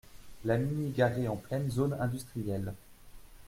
La 0.45 0.57
Mini 0.57 0.89
garée 0.89 1.27
en 1.27 1.35
pleine 1.35 1.69
zone 1.69 1.95
industrielle 1.99 2.73